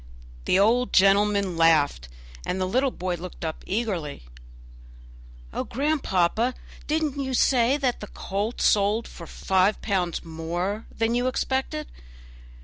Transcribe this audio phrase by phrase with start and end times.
[0.45, 2.09] The old gentleman laughed,
[2.43, 4.23] and the little boy looked up eagerly.
[5.53, 6.55] "Oh, grandpapa,
[6.87, 11.85] did you not say the colt sold for five pounds more than you expected?